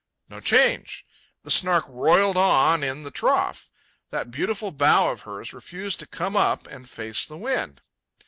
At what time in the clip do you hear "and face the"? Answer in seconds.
6.65-7.37